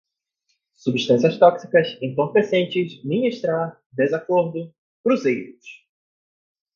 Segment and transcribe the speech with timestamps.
[0.73, 4.73] substâncias tóxicas entorpecentes, ministrar, desacordo,
[5.05, 5.63] cruzeiros